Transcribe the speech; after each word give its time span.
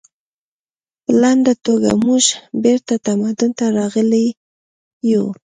په 1.03 1.11
لنډه 1.21 1.53
توګه 1.65 1.89
موږ 2.05 2.23
بیرته 2.63 2.93
تمدن 3.05 3.51
ته 3.59 3.65
راغلي 3.77 4.25
یو 5.11 5.23